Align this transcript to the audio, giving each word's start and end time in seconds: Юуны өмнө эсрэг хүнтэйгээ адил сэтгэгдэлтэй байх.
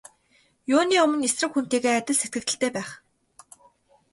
Юуны 0.75 0.95
өмнө 1.05 1.25
эсрэг 1.27 1.51
хүнтэйгээ 1.53 1.93
адил 1.99 2.17
сэтгэгдэлтэй 2.19 2.71
байх. 2.75 2.89